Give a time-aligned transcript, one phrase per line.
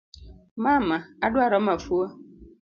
[0.63, 2.07] Mama, aduaro mafua